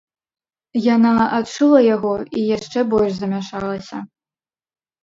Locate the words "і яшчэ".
2.41-2.79